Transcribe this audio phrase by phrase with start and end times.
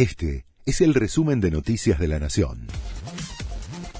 [0.00, 2.68] Este es el resumen de Noticias de la Nación.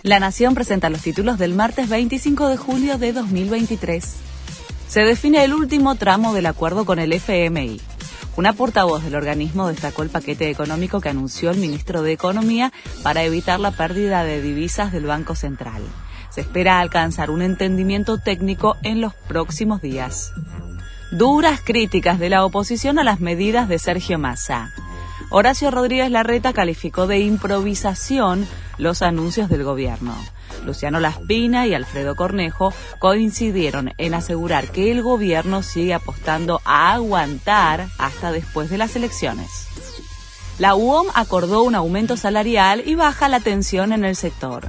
[0.03, 4.17] La Nación presenta los títulos del martes 25 de julio de 2023.
[4.89, 7.83] Se define el último tramo del acuerdo con el FMI.
[8.39, 12.73] Una portavoz del organismo destacó el paquete económico que anunció el ministro de Economía
[13.03, 15.83] para evitar la pérdida de divisas del Banco Central.
[16.31, 20.33] Se espera alcanzar un entendimiento técnico en los próximos días.
[21.13, 24.73] Duras críticas de la oposición a las medidas de Sergio Massa.
[25.33, 28.49] Horacio Rodríguez Larreta calificó de improvisación
[28.79, 30.13] los anuncios del gobierno.
[30.65, 37.87] Luciano Laspina y Alfredo Cornejo coincidieron en asegurar que el gobierno sigue apostando a aguantar
[37.97, 39.69] hasta después de las elecciones.
[40.59, 44.69] La UOM acordó un aumento salarial y baja la tensión en el sector.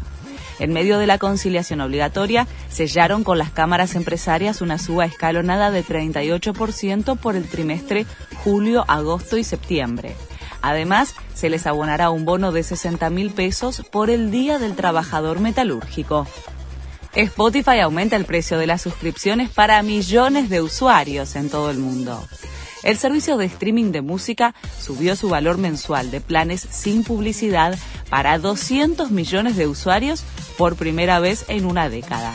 [0.60, 5.84] En medio de la conciliación obligatoria, sellaron con las cámaras empresarias una suba escalonada de
[5.84, 8.06] 38% por el trimestre
[8.44, 10.16] julio, agosto y septiembre.
[10.62, 15.40] Además, se les abonará un bono de 60 mil pesos por el Día del Trabajador
[15.40, 16.28] Metalúrgico.
[17.14, 22.24] Spotify aumenta el precio de las suscripciones para millones de usuarios en todo el mundo.
[22.84, 27.78] El servicio de streaming de música subió su valor mensual de planes sin publicidad
[28.10, 30.24] para 200 millones de usuarios
[30.58, 32.34] por primera vez en una década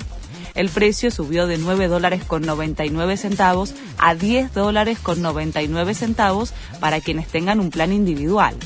[0.57, 6.55] el precio subió de 9 dólares con 99 centavos a 10 dólares con 99 centavos
[6.81, 8.57] para quienes tengan un plan individual.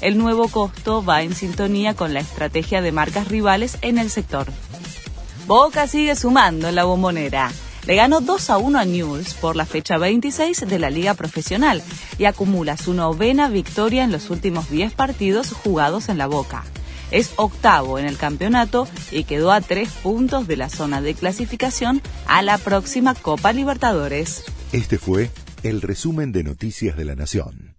[0.00, 4.46] El nuevo costo va en sintonía con la estrategia de marcas rivales en el sector.
[5.46, 7.50] Boca sigue sumando en la bombonera.
[7.86, 11.82] Le ganó 2 a 1 a News por la fecha 26 de la Liga Profesional
[12.18, 16.62] y acumula su novena victoria en los últimos 10 partidos jugados en la Boca.
[17.10, 22.02] Es octavo en el campeonato y quedó a tres puntos de la zona de clasificación
[22.26, 24.44] a la próxima Copa Libertadores.
[24.72, 25.30] Este fue
[25.62, 27.69] el resumen de Noticias de la Nación.